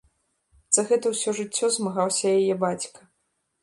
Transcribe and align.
За 0.77 0.85
гэта 0.89 1.13
ўсё 1.13 1.35
жыццё 1.41 1.71
змагаўся 1.79 2.27
яе 2.37 2.53
бацька. 2.69 3.11